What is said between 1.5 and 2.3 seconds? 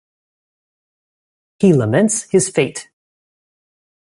He laments